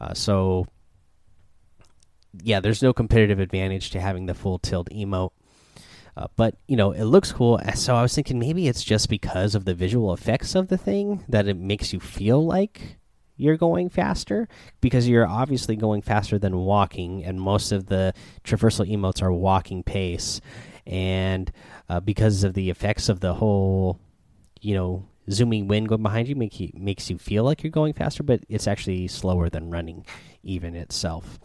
Uh, 0.00 0.14
so 0.14 0.66
yeah 2.42 2.60
there's 2.60 2.82
no 2.82 2.92
competitive 2.92 3.40
advantage 3.40 3.90
to 3.90 4.00
having 4.00 4.26
the 4.26 4.34
full 4.34 4.58
tilt 4.58 4.88
emote. 4.90 5.32
Uh, 6.16 6.28
but 6.36 6.54
you 6.66 6.76
know, 6.76 6.92
it 6.92 7.04
looks 7.04 7.32
cool. 7.32 7.60
So 7.74 7.94
I 7.94 8.02
was 8.02 8.14
thinking 8.14 8.38
maybe 8.38 8.68
it's 8.68 8.84
just 8.84 9.10
because 9.10 9.54
of 9.54 9.64
the 9.64 9.74
visual 9.74 10.14
effects 10.14 10.54
of 10.54 10.68
the 10.68 10.78
thing 10.78 11.24
that 11.28 11.46
it 11.46 11.58
makes 11.58 11.92
you 11.92 12.00
feel 12.00 12.44
like 12.44 12.95
you're 13.36 13.56
going 13.56 13.88
faster 13.90 14.48
because 14.80 15.08
you're 15.08 15.26
obviously 15.26 15.76
going 15.76 16.02
faster 16.02 16.38
than 16.38 16.56
walking, 16.56 17.24
and 17.24 17.40
most 17.40 17.72
of 17.72 17.86
the 17.86 18.14
traversal 18.44 18.90
emotes 18.90 19.22
are 19.22 19.32
walking 19.32 19.82
pace. 19.82 20.40
And 20.86 21.50
uh, 21.88 22.00
because 22.00 22.44
of 22.44 22.54
the 22.54 22.70
effects 22.70 23.08
of 23.08 23.20
the 23.20 23.34
whole, 23.34 24.00
you 24.60 24.74
know, 24.74 25.06
zooming 25.30 25.68
wind 25.68 25.88
going 25.88 26.02
behind 26.02 26.28
you, 26.28 26.36
make 26.36 26.58
you 26.60 26.70
makes 26.74 27.10
you 27.10 27.18
feel 27.18 27.44
like 27.44 27.62
you're 27.62 27.70
going 27.70 27.92
faster, 27.92 28.22
but 28.22 28.40
it's 28.48 28.66
actually 28.66 29.08
slower 29.08 29.48
than 29.48 29.70
running, 29.70 30.06
even 30.42 30.74
itself. 30.74 31.38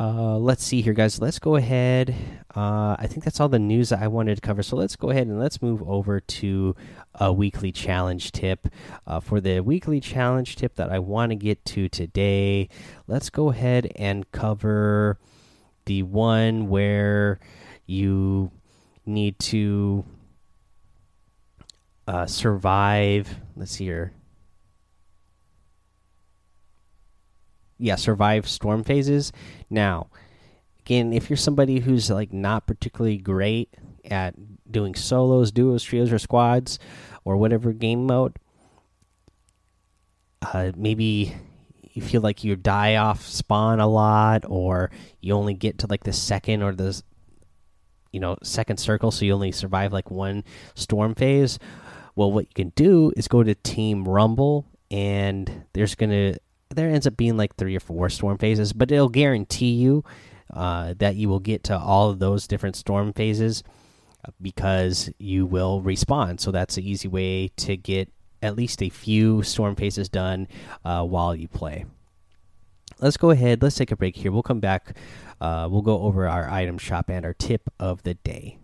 Uh, 0.00 0.38
let's 0.38 0.64
see 0.64 0.80
here, 0.80 0.94
guys. 0.94 1.20
Let's 1.20 1.38
go 1.38 1.56
ahead. 1.56 2.14
Uh, 2.56 2.96
I 2.98 3.06
think 3.06 3.22
that's 3.22 3.38
all 3.38 3.50
the 3.50 3.58
news 3.58 3.90
that 3.90 4.00
I 4.00 4.08
wanted 4.08 4.36
to 4.36 4.40
cover. 4.40 4.62
So 4.62 4.74
let's 4.74 4.96
go 4.96 5.10
ahead 5.10 5.26
and 5.26 5.38
let's 5.38 5.60
move 5.60 5.82
over 5.82 6.20
to 6.20 6.74
a 7.16 7.30
weekly 7.30 7.70
challenge 7.70 8.32
tip. 8.32 8.68
Uh, 9.06 9.20
for 9.20 9.42
the 9.42 9.60
weekly 9.60 10.00
challenge 10.00 10.56
tip 10.56 10.76
that 10.76 10.90
I 10.90 11.00
want 11.00 11.32
to 11.32 11.36
get 11.36 11.62
to 11.66 11.90
today, 11.90 12.70
let's 13.08 13.28
go 13.28 13.50
ahead 13.50 13.92
and 13.94 14.30
cover 14.32 15.18
the 15.84 16.02
one 16.02 16.70
where 16.70 17.38
you 17.84 18.52
need 19.04 19.38
to 19.40 20.06
uh, 22.08 22.24
survive. 22.24 23.36
Let's 23.54 23.72
see 23.72 23.84
here. 23.84 24.14
Yeah, 27.80 27.96
survive 27.96 28.48
storm 28.48 28.84
phases. 28.84 29.32
Now, 29.70 30.08
again, 30.80 31.12
if 31.12 31.30
you're 31.30 31.36
somebody 31.36 31.80
who's 31.80 32.10
like 32.10 32.32
not 32.32 32.66
particularly 32.66 33.16
great 33.16 33.74
at 34.04 34.34
doing 34.70 34.94
solos, 34.94 35.50
duos, 35.50 35.82
trios, 35.82 36.12
or 36.12 36.18
squads, 36.18 36.78
or 37.24 37.36
whatever 37.36 37.72
game 37.72 38.06
mode, 38.06 38.36
uh, 40.42 40.72
maybe 40.76 41.34
you 41.92 42.02
feel 42.02 42.20
like 42.20 42.44
you 42.44 42.54
die 42.54 42.96
off 42.96 43.26
spawn 43.26 43.80
a 43.80 43.88
lot, 43.88 44.44
or 44.46 44.90
you 45.20 45.34
only 45.34 45.54
get 45.54 45.78
to 45.78 45.86
like 45.86 46.04
the 46.04 46.12
second 46.12 46.62
or 46.62 46.72
the 46.72 47.02
you 48.12 48.20
know 48.20 48.36
second 48.42 48.76
circle, 48.76 49.10
so 49.10 49.24
you 49.24 49.32
only 49.32 49.52
survive 49.52 49.92
like 49.92 50.10
one 50.10 50.44
storm 50.74 51.14
phase. 51.14 51.58
Well, 52.14 52.32
what 52.32 52.46
you 52.46 52.54
can 52.54 52.72
do 52.74 53.12
is 53.16 53.28
go 53.28 53.42
to 53.42 53.54
Team 53.54 54.06
Rumble, 54.06 54.66
and 54.90 55.64
there's 55.72 55.94
gonna 55.94 56.36
there 56.70 56.88
ends 56.88 57.06
up 57.06 57.16
being 57.16 57.36
like 57.36 57.56
three 57.56 57.76
or 57.76 57.80
four 57.80 58.08
storm 58.08 58.38
phases, 58.38 58.72
but 58.72 58.90
it'll 58.90 59.08
guarantee 59.08 59.72
you 59.72 60.04
uh, 60.52 60.94
that 60.98 61.16
you 61.16 61.28
will 61.28 61.40
get 61.40 61.64
to 61.64 61.78
all 61.78 62.10
of 62.10 62.18
those 62.18 62.46
different 62.46 62.76
storm 62.76 63.12
phases 63.12 63.62
because 64.40 65.10
you 65.18 65.46
will 65.46 65.82
respawn. 65.82 66.40
So 66.40 66.50
that's 66.50 66.76
an 66.76 66.84
easy 66.84 67.08
way 67.08 67.48
to 67.58 67.76
get 67.76 68.12
at 68.42 68.56
least 68.56 68.82
a 68.82 68.88
few 68.88 69.42
storm 69.42 69.76
phases 69.76 70.08
done 70.08 70.48
uh, 70.84 71.04
while 71.04 71.34
you 71.34 71.48
play. 71.48 71.84
Let's 73.00 73.16
go 73.16 73.30
ahead. 73.30 73.62
Let's 73.62 73.76
take 73.76 73.92
a 73.92 73.96
break 73.96 74.16
here. 74.16 74.30
We'll 74.30 74.42
come 74.42 74.60
back. 74.60 74.96
Uh, 75.40 75.68
we'll 75.70 75.82
go 75.82 76.02
over 76.02 76.28
our 76.28 76.48
item 76.48 76.78
shop 76.78 77.08
and 77.08 77.24
our 77.24 77.34
tip 77.34 77.70
of 77.78 78.02
the 78.02 78.14
day. 78.14 78.58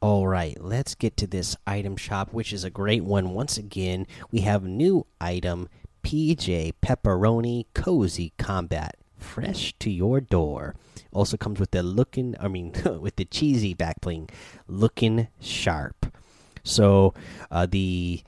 All 0.00 0.26
right, 0.26 0.56
let's 0.60 0.94
get 0.94 1.16
to 1.18 1.26
this 1.26 1.56
item 1.66 1.96
shop, 1.96 2.32
which 2.32 2.52
is 2.52 2.64
a 2.64 2.70
great 2.70 3.04
one. 3.04 3.30
Once 3.30 3.56
again, 3.56 4.06
we 4.30 4.40
have 4.40 4.62
new 4.62 5.06
item 5.20 5.68
PJ 6.04 6.74
Pepperoni 6.82 7.66
Cozy 7.74 8.32
Combat. 8.38 8.96
Fresh 9.16 9.74
to 9.80 9.90
your 9.90 10.20
door. 10.20 10.76
Also 11.12 11.36
comes 11.36 11.58
with 11.58 11.70
the 11.70 11.82
looking, 11.82 12.36
I 12.38 12.48
mean, 12.48 12.74
with 13.00 13.16
the 13.16 13.24
cheesy 13.24 13.74
back 13.74 14.00
bling, 14.00 14.28
looking 14.68 15.28
sharp. 15.40 16.14
So 16.62 17.14
uh, 17.50 17.66
the 17.66 18.22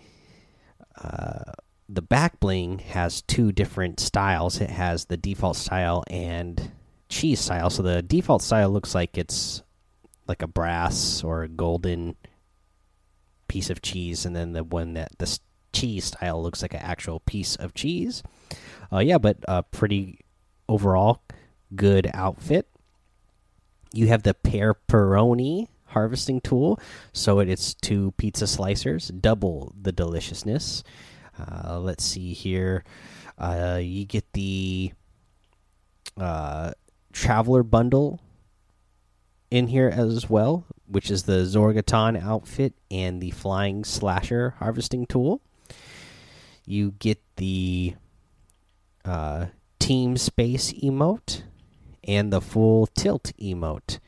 uh, 1.01 1.53
the 1.89 2.03
back 2.03 2.41
bling 2.41 2.79
has 2.81 3.23
two 3.23 3.53
different 3.53 4.01
styles. 4.01 4.61
It 4.61 4.71
has 4.71 5.05
the 5.05 5.17
default 5.17 5.57
style 5.57 6.03
and 6.09 6.73
cheese 7.09 7.41
style. 7.41 7.71
So 7.71 7.83
the 7.83 8.03
default 8.03 8.43
style 8.43 8.71
looks 8.71 8.95
like 8.95 9.17
it's 9.19 9.63
like 10.27 10.43
a 10.43 10.49
brass 10.49 11.23
or 11.23 11.43
a 11.43 11.49
golden 11.49 12.17
piece 13.49 13.71
of 13.71 13.83
cheese, 13.83 14.27
and 14.27 14.35
then 14.35 14.53
the 14.53 14.65
one 14.65 14.95
that 14.95 15.13
the 15.19 15.39
cheese 15.77 16.07
style 16.07 16.43
looks 16.43 16.63
like 16.63 16.73
an 16.73 16.81
actual 16.81 17.21
piece 17.21 17.55
of 17.57 17.75
cheese. 17.75 18.23
Uh, 18.91 19.01
yeah, 19.01 19.19
but 19.19 19.37
uh, 19.47 19.63
pretty 19.63 20.21
overall 20.69 21.23
good 21.75 22.11
outfit. 22.15 22.67
You 23.93 24.09
have 24.09 24.23
the 24.23 24.35
pepperoni 24.35 25.69
harvesting 25.87 26.41
tool, 26.41 26.81
so 27.13 27.41
it's 27.41 27.75
two 27.75 28.13
pizza 28.17 28.45
slicers, 28.47 29.11
double 29.21 29.73
the 29.81 29.93
deliciousness. 29.93 30.83
Uh, 31.39 31.79
let's 31.79 32.05
see 32.05 32.33
here. 32.33 32.83
Uh, 33.39 33.79
you 33.83 34.07
get 34.07 34.33
the 34.33 34.93
uh, 36.19 36.73
traveler 37.13 37.63
bundle 37.63 38.21
in 39.51 39.69
here 39.69 39.89
as 39.89 40.29
well, 40.31 40.65
which 40.87 41.11
is 41.11 41.25
the 41.25 41.45
Zorgoton 41.45 42.21
outfit 42.21 42.73
and 42.91 43.21
the 43.21 43.31
flying 43.31 43.85
slasher 43.85 44.55
harvesting 44.59 45.07
tool 45.07 45.43
you 46.67 46.93
get 46.99 47.21
the 47.37 47.95
uh, 49.05 49.47
team 49.79 50.17
space 50.17 50.73
emote 50.73 51.43
and 52.05 52.33
the 52.33 52.41
full 52.41 52.87
tilt 52.89 53.33
emote 53.41 53.99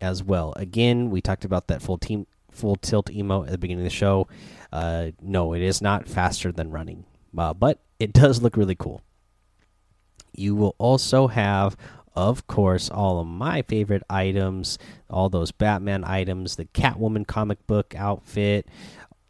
as 0.00 0.22
well. 0.22 0.52
Again, 0.56 1.10
we 1.10 1.20
talked 1.20 1.44
about 1.44 1.66
that 1.68 1.82
full 1.82 1.98
team 1.98 2.26
full 2.50 2.76
tilt 2.76 3.06
emote 3.06 3.46
at 3.46 3.52
the 3.52 3.58
beginning 3.58 3.84
of 3.84 3.90
the 3.90 3.96
show. 3.96 4.28
Uh, 4.72 5.10
no, 5.20 5.52
it 5.52 5.62
is 5.62 5.82
not 5.82 6.08
faster 6.08 6.52
than 6.52 6.70
running, 6.70 7.04
uh, 7.36 7.52
but 7.52 7.80
it 7.98 8.12
does 8.12 8.42
look 8.42 8.56
really 8.56 8.74
cool. 8.74 9.02
You 10.32 10.54
will 10.54 10.74
also 10.78 11.28
have, 11.28 11.76
of 12.14 12.46
course, 12.46 12.90
all 12.90 13.20
of 13.20 13.26
my 13.26 13.62
favorite 13.62 14.02
items, 14.10 14.78
all 15.08 15.28
those 15.28 15.52
Batman 15.52 16.04
items, 16.04 16.56
the 16.56 16.64
Catwoman 16.66 17.26
comic 17.26 17.64
book 17.66 17.94
outfit, 17.96 18.66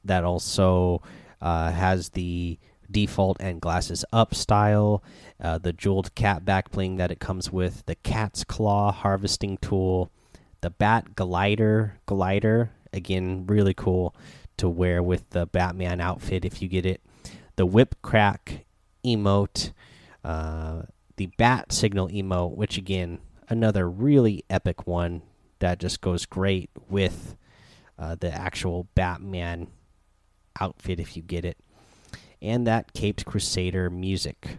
that 0.04 0.24
also 0.24 1.02
uh, 1.44 1.70
has 1.70 2.08
the 2.10 2.58
default 2.90 3.36
and 3.38 3.60
glasses 3.60 4.04
up 4.12 4.34
style, 4.34 5.04
uh, 5.40 5.58
the 5.58 5.72
jeweled 5.72 6.14
cat 6.14 6.44
back 6.44 6.70
bling 6.70 6.96
that 6.96 7.10
it 7.10 7.20
comes 7.20 7.52
with, 7.52 7.84
the 7.84 7.94
cat's 7.96 8.44
claw 8.44 8.90
harvesting 8.90 9.58
tool, 9.58 10.10
the 10.62 10.70
bat 10.70 11.14
glider 11.14 11.98
glider 12.06 12.70
again 12.94 13.44
really 13.46 13.74
cool 13.74 14.16
to 14.56 14.68
wear 14.68 15.02
with 15.02 15.28
the 15.30 15.44
Batman 15.44 16.00
outfit 16.00 16.44
if 16.44 16.62
you 16.62 16.68
get 16.68 16.86
it, 16.86 17.02
the 17.56 17.66
whip 17.66 17.94
crack 18.00 18.64
emote, 19.04 19.72
uh, 20.24 20.82
the 21.16 21.26
bat 21.36 21.72
signal 21.72 22.08
emote, 22.08 22.56
which 22.56 22.78
again 22.78 23.18
another 23.48 23.88
really 23.90 24.42
epic 24.48 24.86
one 24.86 25.20
that 25.58 25.78
just 25.78 26.00
goes 26.00 26.24
great 26.24 26.70
with 26.88 27.36
uh, 27.98 28.14
the 28.14 28.32
actual 28.32 28.88
Batman 28.94 29.68
outfit 30.61 31.00
if 31.00 31.16
you 31.16 31.23
get 31.23 31.44
it, 31.44 31.58
and 32.40 32.66
that 32.66 32.92
Caped 32.92 33.25
Crusader 33.25 33.90
music. 33.90 34.58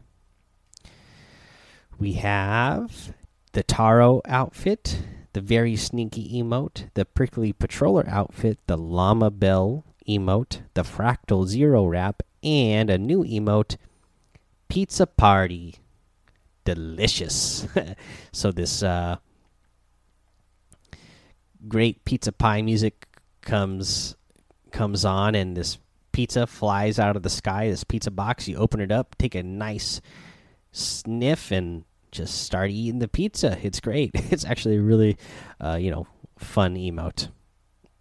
We 1.98 2.14
have 2.14 3.14
the 3.54 3.64
Taro 3.64 4.22
outfit, 4.26 5.02
the 5.34 5.42
very 5.42 5.76
sneaky 5.76 6.42
emote, 6.42 6.90
the 6.94 7.06
prickly 7.06 7.54
patroller 7.54 8.08
outfit, 8.08 8.60
the 8.68 8.78
llama 8.78 9.32
bell 9.32 9.86
emote, 10.08 10.62
the 10.74 10.84
fractal 10.84 11.48
zero 11.48 11.86
wrap, 11.86 12.22
and 12.44 12.90
a 12.90 12.98
new 12.98 13.24
emote, 13.24 13.78
pizza 14.68 15.08
party. 15.08 15.76
Delicious. 16.66 17.68
so 18.32 18.52
this 18.52 18.84
uh, 18.84 19.18
great 21.68 22.04
pizza 22.06 22.32
pie 22.32 22.62
music 22.62 23.08
comes 23.42 24.16
comes 24.72 25.06
on, 25.06 25.36
and 25.36 25.56
this 25.56 25.78
pizza 26.16 26.48
flies 26.48 26.98
out 26.98 27.18
of 27.18 27.24
the 27.24 27.30
sky. 27.30 27.70
This 27.70 27.84
pizza 27.84 28.10
box, 28.10 28.48
you 28.48 28.56
open 28.56 28.80
it 28.80 28.90
up, 28.90 29.18
take 29.18 29.36
a 29.36 29.44
nice 29.44 30.00
sniff, 30.72 31.52
and 31.52 31.84
just 32.10 32.42
start 32.42 32.72
eating 32.72 33.00
the 33.00 33.10
pizza. 33.10 33.58
It's 33.62 33.82
great. 33.82 34.12
It's 34.32 34.46
actually 34.46 34.80
really, 34.80 35.18
uh, 35.60 35.76
you 35.76 35.92
know, 35.92 36.08
fun 36.38 36.76
emote. 36.76 37.28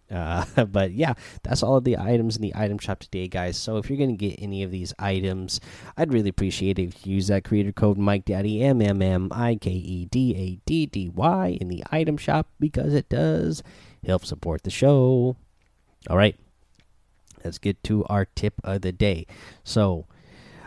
Uh, 0.09 0.45
but 0.71 0.93
yeah, 0.93 1.15
that's 1.43 1.61
all 1.61 1.75
of 1.75 1.83
the 1.83 1.97
items 1.97 2.37
in 2.37 2.41
the 2.41 2.53
item 2.55 2.77
shop 2.77 2.99
today, 2.99 3.27
guys. 3.27 3.57
So 3.57 3.75
if 3.75 3.89
you're 3.89 3.99
gonna 3.99 4.13
get 4.13 4.41
any 4.41 4.63
of 4.63 4.71
these 4.71 4.93
items, 4.97 5.59
I'd 5.97 6.13
really 6.13 6.29
appreciate 6.29 6.79
it 6.79 6.83
if 6.83 7.05
you 7.05 7.15
use 7.15 7.27
that 7.27 7.43
creator 7.43 7.73
code 7.73 7.97
Mike 7.97 8.23
Daddy 8.23 8.63
M 8.63 8.81
M 8.81 9.01
M 9.01 9.27
I 9.33 9.55
K 9.55 9.71
E 9.71 10.05
D 10.05 10.33
A 10.37 10.55
D 10.65 10.85
D 10.85 11.09
Y 11.09 11.57
in 11.59 11.67
the 11.67 11.83
item 11.91 12.15
shop 12.15 12.47
because 12.61 12.93
it 12.93 13.09
does 13.09 13.61
help 14.05 14.23
support 14.23 14.63
the 14.63 14.69
show. 14.69 15.35
All 16.09 16.15
right, 16.15 16.37
let's 17.45 17.57
get 17.59 17.81
to 17.85 18.03
our 18.05 18.25
tip 18.25 18.55
of 18.63 18.81
the 18.81 18.91
day. 18.91 19.27
So, 19.63 20.07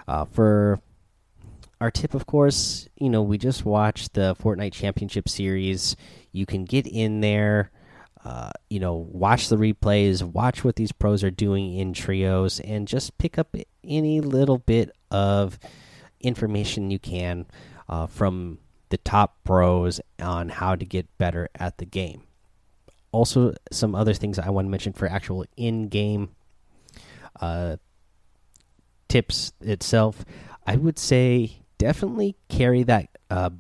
uh, 0.07 0.25
for 0.25 0.81
our 1.81 1.91
tip, 1.91 2.15
of 2.15 2.27
course, 2.27 2.89
you 2.97 3.11
know, 3.11 3.23
we 3.23 3.39
just 3.39 3.65
watched 3.65 4.15
the 4.15 4.35
Fortnite 4.35 4.73
Championship 4.73 5.29
Series. 5.29 5.97
You 6.33 6.47
can 6.47 6.65
get 6.65 6.87
in 6.87 7.21
there, 7.21 7.71
uh, 8.25 8.51
you 8.71 8.81
know, 8.81 8.95
watch 8.95 9.49
the 9.49 9.57
replays, 9.57 10.23
watch 10.23 10.65
what 10.65 10.77
these 10.77 10.93
pros 10.93 11.23
are 11.23 11.31
doing 11.31 11.75
in 11.75 11.93
trios, 11.93 12.61
and 12.61 12.89
just 12.89 13.19
pick 13.19 13.39
up 13.39 13.55
any 13.85 14.21
little 14.21 14.59
bit 14.59 14.91
of 15.11 15.59
information 16.21 16.91
you 16.91 16.99
can 16.99 17.47
uh, 17.89 18.07
from 18.07 18.59
the 18.89 18.99
top 18.99 19.37
pros 19.45 20.01
on 20.21 20.49
how 20.49 20.75
to 20.75 20.85
get 20.85 21.07
better 21.19 21.49
at 21.55 21.79
the 21.79 21.85
game. 21.85 22.23
Also, 23.13 23.55
some 23.71 23.95
other 23.95 24.15
things 24.15 24.39
I 24.39 24.51
want 24.51 24.67
to 24.67 24.71
mention 24.71 24.93
for 24.93 25.09
actual 25.09 25.45
in 25.57 25.89
game 25.89 26.31
uh, 27.41 27.77
tips 29.09 29.53
itself. 29.61 30.25
I 30.67 30.77
would 30.77 30.99
say 30.99 31.63
definitely 31.79 32.37
carry 32.49 32.83
that, 32.85 33.09
uh, 33.31 33.51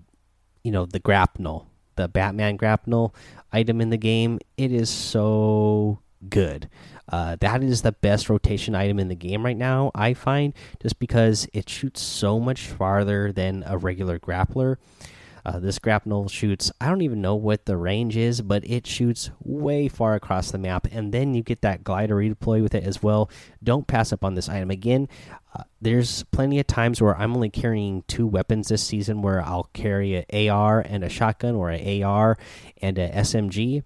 you 0.62 0.72
know, 0.72 0.86
the 0.86 0.98
grapnel, 0.98 1.68
the 1.96 2.08
Batman 2.08 2.56
grapnel 2.56 3.14
item 3.52 3.80
in 3.80 3.90
the 3.90 3.96
game. 3.96 4.40
It 4.56 4.72
is 4.72 4.90
so 4.90 6.00
good. 6.28 6.68
Uh, 7.10 7.36
that 7.40 7.62
is 7.62 7.82
the 7.82 7.92
best 7.92 8.28
rotation 8.28 8.74
item 8.74 8.98
in 8.98 9.08
the 9.08 9.14
game 9.14 9.44
right 9.44 9.56
now, 9.56 9.90
I 9.94 10.12
find, 10.12 10.52
just 10.82 10.98
because 10.98 11.48
it 11.54 11.68
shoots 11.68 12.02
so 12.02 12.38
much 12.38 12.66
farther 12.66 13.32
than 13.32 13.64
a 13.66 13.78
regular 13.78 14.18
grappler. 14.18 14.76
Uh, 15.48 15.58
this 15.58 15.78
grapnel 15.78 16.28
shoots, 16.28 16.70
I 16.78 16.88
don't 16.90 17.00
even 17.00 17.22
know 17.22 17.34
what 17.34 17.64
the 17.64 17.78
range 17.78 18.18
is, 18.18 18.42
but 18.42 18.68
it 18.68 18.86
shoots 18.86 19.30
way 19.42 19.88
far 19.88 20.14
across 20.14 20.50
the 20.50 20.58
map. 20.58 20.86
And 20.92 21.10
then 21.10 21.32
you 21.32 21.42
get 21.42 21.62
that 21.62 21.82
glider 21.82 22.16
redeploy 22.16 22.62
with 22.62 22.74
it 22.74 22.84
as 22.84 23.02
well. 23.02 23.30
Don't 23.64 23.86
pass 23.86 24.12
up 24.12 24.24
on 24.24 24.34
this 24.34 24.50
item. 24.50 24.70
Again, 24.70 25.08
uh, 25.54 25.62
there's 25.80 26.22
plenty 26.24 26.60
of 26.60 26.66
times 26.66 27.00
where 27.00 27.16
I'm 27.16 27.34
only 27.34 27.48
carrying 27.48 28.02
two 28.08 28.26
weapons 28.26 28.68
this 28.68 28.82
season 28.82 29.22
where 29.22 29.40
I'll 29.40 29.70
carry 29.72 30.16
an 30.16 30.50
AR 30.50 30.80
and 30.80 31.02
a 31.02 31.08
shotgun 31.08 31.54
or 31.54 31.70
an 31.70 32.02
AR 32.02 32.36
and 32.82 32.98
a 32.98 33.08
SMG 33.08 33.84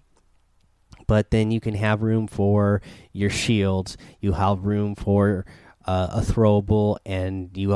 but 1.05 1.31
then 1.31 1.51
you 1.51 1.59
can 1.59 1.75
have 1.75 2.01
room 2.01 2.27
for 2.27 2.81
your 3.11 3.29
shields. 3.29 3.97
You 4.21 4.31
have 4.33 4.65
room 4.65 4.95
for 4.95 5.45
uh, 5.85 6.07
a 6.13 6.21
throwable, 6.21 6.97
and 7.05 7.49
you 7.57 7.73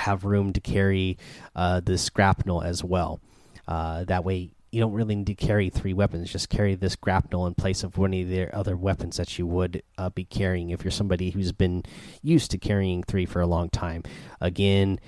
have 0.00 0.24
room 0.24 0.52
to 0.52 0.60
carry 0.60 1.18
uh, 1.54 1.80
the 1.80 2.10
grapnel 2.12 2.62
as 2.62 2.82
well. 2.82 3.20
Uh, 3.68 4.04
that 4.04 4.24
way, 4.24 4.50
you 4.72 4.80
don't 4.80 4.92
really 4.92 5.16
need 5.16 5.26
to 5.26 5.34
carry 5.34 5.68
three 5.68 5.92
weapons. 5.92 6.30
Just 6.30 6.48
carry 6.48 6.74
this 6.74 6.94
grapnel 6.94 7.46
in 7.46 7.54
place 7.54 7.82
of 7.82 7.98
one 7.98 8.14
of 8.14 8.28
the 8.28 8.54
other 8.54 8.76
weapons 8.76 9.16
that 9.16 9.38
you 9.38 9.46
would 9.46 9.82
uh, 9.98 10.10
be 10.10 10.24
carrying 10.24 10.70
if 10.70 10.84
you're 10.84 10.90
somebody 10.92 11.30
who's 11.30 11.52
been 11.52 11.82
used 12.22 12.50
to 12.52 12.58
carrying 12.58 13.02
three 13.02 13.26
for 13.26 13.40
a 13.40 13.46
long 13.46 13.68
time. 13.68 14.04
Again, 14.40 15.00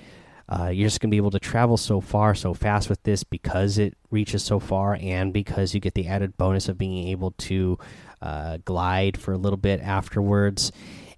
uh, 0.49 0.67
you're 0.67 0.87
just 0.87 0.99
going 0.99 1.09
to 1.09 1.13
be 1.13 1.17
able 1.17 1.31
to 1.31 1.39
travel 1.39 1.77
so 1.77 2.01
far 2.01 2.35
so 2.35 2.53
fast 2.53 2.89
with 2.89 3.01
this 3.03 3.23
because 3.23 3.77
it 3.77 3.97
reaches 4.11 4.43
so 4.43 4.59
far 4.59 4.97
and 4.99 5.31
because 5.31 5.73
you 5.73 5.79
get 5.79 5.93
the 5.93 6.07
added 6.07 6.37
bonus 6.37 6.67
of 6.67 6.77
being 6.77 7.07
able 7.07 7.31
to 7.31 7.79
uh, 8.21 8.57
glide 8.65 9.17
for 9.17 9.31
a 9.31 9.37
little 9.37 9.57
bit 9.57 9.79
afterwards. 9.79 10.73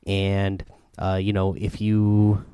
And, 0.05 0.63
uh, 0.99 1.19
you 1.21 1.33
know, 1.33 1.55
if 1.57 1.81
you 1.81 2.45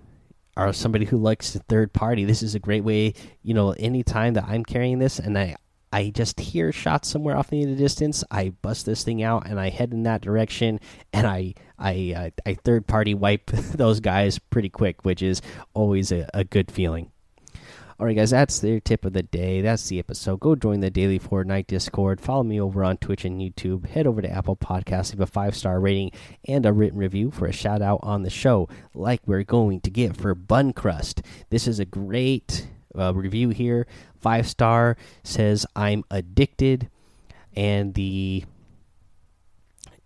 are 0.61 0.73
somebody 0.73 1.05
who 1.05 1.17
likes 1.17 1.51
the 1.51 1.59
third 1.59 1.93
party, 1.93 2.23
this 2.23 2.43
is 2.43 2.55
a 2.55 2.59
great 2.59 2.83
way. 2.83 3.13
You 3.43 3.53
know, 3.53 3.71
anytime 3.71 4.33
that 4.35 4.45
I'm 4.45 4.63
carrying 4.63 4.99
this 4.99 5.19
and 5.19 5.37
I 5.37 5.55
I 5.93 6.09
just 6.09 6.39
hear 6.39 6.71
shots 6.71 7.09
somewhere 7.09 7.35
off 7.35 7.51
in 7.51 7.69
the 7.69 7.75
distance, 7.75 8.23
I 8.31 8.49
bust 8.61 8.85
this 8.85 9.03
thing 9.03 9.21
out 9.23 9.47
and 9.47 9.59
I 9.59 9.69
head 9.69 9.91
in 9.91 10.03
that 10.03 10.21
direction, 10.21 10.79
and 11.11 11.27
I 11.27 11.55
I 11.77 12.13
uh, 12.15 12.29
I 12.49 12.53
third 12.53 12.87
party 12.87 13.13
wipe 13.13 13.47
those 13.51 13.99
guys 13.99 14.39
pretty 14.39 14.69
quick, 14.69 15.03
which 15.03 15.21
is 15.21 15.41
always 15.73 16.11
a, 16.11 16.29
a 16.33 16.43
good 16.43 16.71
feeling. 16.71 17.11
All 18.01 18.07
right, 18.07 18.15
guys, 18.15 18.31
that's 18.31 18.57
their 18.57 18.79
tip 18.79 19.05
of 19.05 19.13
the 19.13 19.21
day. 19.21 19.61
That's 19.61 19.87
the 19.87 19.99
episode. 19.99 20.39
Go 20.39 20.55
join 20.55 20.79
the 20.79 20.89
Daily 20.89 21.19
Fortnite 21.19 21.67
Discord. 21.67 22.19
Follow 22.19 22.41
me 22.41 22.59
over 22.59 22.83
on 22.83 22.97
Twitch 22.97 23.25
and 23.25 23.39
YouTube. 23.39 23.85
Head 23.85 24.07
over 24.07 24.23
to 24.23 24.27
Apple 24.27 24.55
Podcasts, 24.55 25.11
leave 25.11 25.19
a 25.19 25.27
five 25.27 25.55
star 25.55 25.79
rating 25.79 26.09
and 26.47 26.65
a 26.65 26.73
written 26.73 26.97
review 26.97 27.29
for 27.29 27.45
a 27.45 27.51
shout 27.51 27.79
out 27.79 27.99
on 28.01 28.23
the 28.23 28.31
show, 28.31 28.67
like 28.95 29.21
we're 29.27 29.43
going 29.43 29.81
to 29.81 29.91
get 29.91 30.17
for 30.17 30.33
Buncrust. 30.33 31.23
This 31.51 31.67
is 31.67 31.77
a 31.77 31.85
great 31.85 32.67
uh, 32.97 33.13
review 33.13 33.49
here. 33.49 33.85
Five 34.19 34.47
star 34.47 34.97
says, 35.23 35.67
I'm 35.75 36.03
addicted. 36.09 36.89
And 37.55 37.93
the 37.93 38.45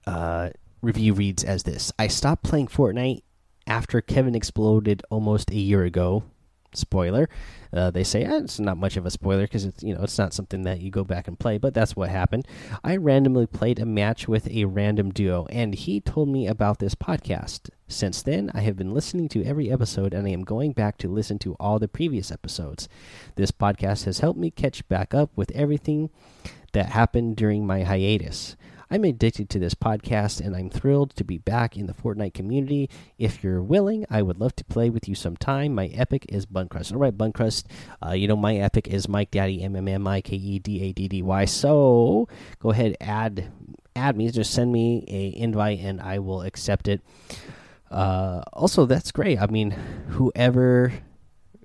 uh, 0.05 0.49
review 0.81 1.13
reads 1.13 1.45
as 1.45 1.63
this 1.63 1.93
I 1.97 2.09
stopped 2.09 2.43
playing 2.43 2.67
Fortnite 2.67 3.21
after 3.65 4.01
Kevin 4.01 4.35
exploded 4.35 5.01
almost 5.09 5.49
a 5.49 5.55
year 5.55 5.85
ago 5.85 6.25
spoiler. 6.77 7.29
Uh, 7.73 7.91
they 7.91 8.03
say 8.03 8.23
eh, 8.23 8.37
it's 8.37 8.59
not 8.59 8.77
much 8.77 8.95
of 8.95 9.05
a 9.05 9.11
spoiler 9.11 9.43
because 9.43 9.65
it's 9.65 9.83
you 9.83 9.93
know 9.93 10.01
it's 10.03 10.17
not 10.17 10.33
something 10.33 10.63
that 10.63 10.79
you 10.79 10.89
go 10.89 11.03
back 11.03 11.27
and 11.27 11.39
play, 11.39 11.57
but 11.57 11.73
that's 11.73 11.95
what 11.95 12.09
happened. 12.09 12.47
I 12.83 12.95
randomly 12.95 13.47
played 13.47 13.79
a 13.79 13.85
match 13.85 14.27
with 14.27 14.47
a 14.49 14.65
random 14.65 15.11
duo, 15.11 15.45
and 15.49 15.75
he 15.75 15.99
told 15.99 16.29
me 16.29 16.47
about 16.47 16.79
this 16.79 16.95
podcast. 16.95 17.69
Since 17.87 18.23
then, 18.23 18.49
I 18.53 18.61
have 18.61 18.77
been 18.77 18.93
listening 18.93 19.29
to 19.29 19.43
every 19.43 19.71
episode, 19.71 20.13
and 20.13 20.25
I 20.27 20.31
am 20.31 20.43
going 20.43 20.71
back 20.71 20.97
to 20.99 21.07
listen 21.07 21.37
to 21.39 21.55
all 21.59 21.77
the 21.77 21.87
previous 21.87 22.31
episodes. 22.31 22.89
This 23.35 23.51
podcast 23.51 24.05
has 24.05 24.19
helped 24.19 24.39
me 24.39 24.49
catch 24.49 24.87
back 24.87 25.13
up 25.13 25.29
with 25.35 25.51
everything 25.51 26.09
that 26.73 26.87
happened 26.87 27.35
during 27.35 27.65
my 27.65 27.83
hiatus. 27.83 28.55
I'm 28.89 29.03
addicted 29.03 29.49
to 29.49 29.59
this 29.59 29.73
podcast 29.73 30.39
and 30.39 30.55
I'm 30.55 30.69
thrilled 30.69 31.15
to 31.15 31.23
be 31.23 31.37
back 31.37 31.75
in 31.75 31.87
the 31.87 31.93
Fortnite 31.93 32.33
community. 32.33 32.89
If 33.17 33.43
you're 33.43 33.61
willing, 33.61 34.05
I 34.09 34.21
would 34.21 34.39
love 34.39 34.55
to 34.57 34.65
play 34.65 34.89
with 34.89 35.09
you 35.09 35.15
sometime. 35.15 35.73
My 35.73 35.87
epic 35.87 36.25
is 36.29 36.45
Buncrust. 36.45 36.91
All 36.91 36.99
right, 36.99 37.17
Buncrust, 37.17 37.65
uh, 38.05 38.11
you 38.11 38.27
know, 38.27 38.35
my 38.35 38.57
epic 38.57 38.87
is 38.87 39.09
Mike 39.09 39.31
Daddy, 39.31 39.63
M 39.63 39.75
M 39.75 39.87
M 39.87 40.07
I 40.07 40.21
K 40.21 40.35
E 40.35 40.59
D 40.59 40.83
A 40.83 40.93
D 40.93 41.07
D 41.07 41.21
Y. 41.21 41.45
So 41.45 42.27
go 42.59 42.71
ahead, 42.71 42.95
add 43.01 43.51
add 43.95 44.17
me, 44.17 44.29
just 44.29 44.53
send 44.53 44.71
me 44.71 45.05
a 45.07 45.39
invite 45.39 45.79
and 45.79 46.01
I 46.01 46.19
will 46.19 46.41
accept 46.41 46.87
it. 46.87 47.01
Uh, 47.89 48.41
also, 48.53 48.85
that's 48.85 49.11
great. 49.11 49.41
I 49.41 49.47
mean, 49.47 49.71
whoever 50.09 50.91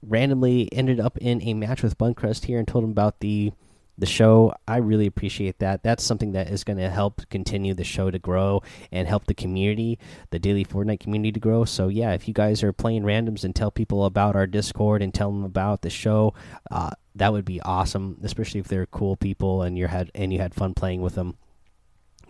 randomly 0.02 0.68
ended 0.72 1.00
up 1.00 1.18
in 1.18 1.42
a 1.42 1.54
match 1.54 1.82
with 1.82 1.98
Buncrust 1.98 2.44
here 2.44 2.58
and 2.58 2.66
told 2.66 2.84
him 2.84 2.90
about 2.90 3.20
the 3.20 3.52
the 4.00 4.06
show. 4.06 4.52
I 4.66 4.78
really 4.78 5.06
appreciate 5.06 5.58
that. 5.58 5.82
That's 5.82 6.02
something 6.02 6.32
that 6.32 6.48
is 6.48 6.64
going 6.64 6.78
to 6.78 6.90
help 6.90 7.28
continue 7.30 7.74
the 7.74 7.84
show 7.84 8.10
to 8.10 8.18
grow 8.18 8.62
and 8.90 9.06
help 9.06 9.26
the 9.26 9.34
community, 9.34 9.98
the 10.30 10.38
daily 10.38 10.64
Fortnite 10.64 11.00
community 11.00 11.32
to 11.32 11.40
grow. 11.40 11.64
So 11.64 11.88
yeah, 11.88 12.12
if 12.12 12.26
you 12.26 12.34
guys 12.34 12.62
are 12.62 12.72
playing 12.72 13.02
randoms 13.02 13.44
and 13.44 13.54
tell 13.54 13.70
people 13.70 14.04
about 14.04 14.36
our 14.36 14.46
Discord 14.46 15.02
and 15.02 15.14
tell 15.14 15.30
them 15.30 15.44
about 15.44 15.82
the 15.82 15.90
show, 15.90 16.34
uh, 16.70 16.90
that 17.14 17.32
would 17.32 17.44
be 17.44 17.60
awesome. 17.60 18.18
Especially 18.22 18.60
if 18.60 18.68
they're 18.68 18.86
cool 18.86 19.16
people 19.16 19.62
and 19.62 19.78
you 19.78 19.86
had 19.86 20.10
and 20.14 20.32
you 20.32 20.38
had 20.38 20.54
fun 20.54 20.74
playing 20.74 21.02
with 21.02 21.14
them. 21.14 21.36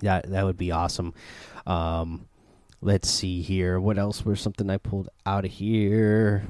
That 0.01 0.31
that 0.31 0.45
would 0.45 0.57
be 0.57 0.73
awesome. 0.73 1.15
Um, 1.67 2.27
let's 2.81 3.09
see 3.09 3.43
here. 3.43 3.79
What 3.79 3.99
else 3.99 4.25
was 4.25 4.41
something 4.41 4.69
I 4.69 4.79
pulled 4.79 5.09
out 5.25 5.45
of 5.45 5.53
here? 5.53 6.45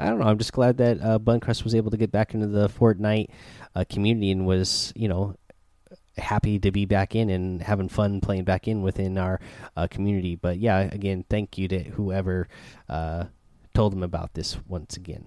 I 0.00 0.06
don't 0.06 0.18
know. 0.18 0.26
I'm 0.26 0.38
just 0.38 0.52
glad 0.52 0.78
that 0.78 1.00
uh, 1.00 1.18
Buncrust 1.18 1.62
was 1.62 1.74
able 1.74 1.90
to 1.92 1.96
get 1.96 2.10
back 2.10 2.34
into 2.34 2.48
the 2.48 2.68
Fortnite 2.68 3.28
uh, 3.74 3.84
community 3.88 4.32
and 4.32 4.44
was, 4.44 4.92
you 4.96 5.08
know, 5.08 5.36
happy 6.18 6.58
to 6.58 6.70
be 6.72 6.84
back 6.84 7.14
in 7.14 7.30
and 7.30 7.62
having 7.62 7.88
fun 7.88 8.20
playing 8.20 8.44
back 8.44 8.66
in 8.66 8.82
within 8.82 9.18
our 9.18 9.40
uh, 9.76 9.86
community. 9.88 10.34
But 10.34 10.58
yeah, 10.58 10.80
again, 10.80 11.24
thank 11.30 11.58
you 11.58 11.68
to 11.68 11.78
whoever 11.82 12.48
uh, 12.88 13.24
told 13.72 13.92
them 13.92 14.02
about 14.02 14.34
this 14.34 14.56
once 14.66 14.96
again. 14.96 15.26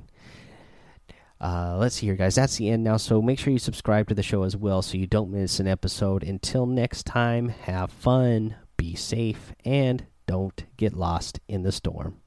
Uh, 1.39 1.77
let's 1.77 1.95
see 1.95 2.08
here, 2.08 2.15
guys. 2.15 2.36
That's 2.36 2.58
the 2.58 2.69
end 2.69 2.84
now. 2.84 2.97
So 2.97 3.21
make 3.21 3.39
sure 3.39 3.53
you 3.53 3.60
subscribe 3.60 4.08
to 4.10 4.15
the 4.15 4.23
show 4.23 4.43
as 4.43 4.58
well 4.58 4.82
so 4.82 4.97
you 4.97 5.08
don't 5.08 5.32
miss 5.32 5.60
an 5.60 5.67
episode. 5.67 6.23
Until 6.23 6.65
next 6.65 7.06
time, 7.06 7.49
have 7.49 7.91
fun, 7.91 8.56
be 8.75 8.95
safe, 8.95 9.53
and 9.63 10.06
don't 10.25 10.65
get 10.77 10.93
lost 10.93 11.39
in 11.47 11.63
the 11.63 11.71
storm. 11.71 12.19